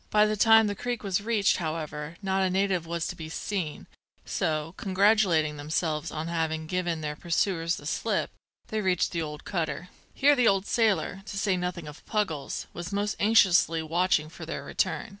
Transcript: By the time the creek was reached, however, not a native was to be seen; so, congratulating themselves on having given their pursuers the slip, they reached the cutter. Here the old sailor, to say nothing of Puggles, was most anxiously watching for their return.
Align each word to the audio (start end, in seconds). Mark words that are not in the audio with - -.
By 0.09 0.25
the 0.25 0.35
time 0.35 0.65
the 0.65 0.73
creek 0.73 1.03
was 1.03 1.21
reached, 1.21 1.57
however, 1.57 2.15
not 2.23 2.41
a 2.41 2.49
native 2.49 2.87
was 2.87 3.05
to 3.05 3.15
be 3.15 3.29
seen; 3.29 3.85
so, 4.25 4.73
congratulating 4.75 5.57
themselves 5.57 6.09
on 6.09 6.27
having 6.27 6.65
given 6.65 7.01
their 7.01 7.15
pursuers 7.15 7.75
the 7.75 7.85
slip, 7.85 8.31
they 8.69 8.81
reached 8.81 9.11
the 9.11 9.37
cutter. 9.43 9.89
Here 10.15 10.35
the 10.35 10.47
old 10.47 10.65
sailor, 10.65 11.21
to 11.27 11.37
say 11.37 11.55
nothing 11.55 11.87
of 11.87 12.03
Puggles, 12.07 12.65
was 12.73 12.91
most 12.91 13.15
anxiously 13.19 13.83
watching 13.83 14.27
for 14.27 14.43
their 14.43 14.63
return. 14.63 15.09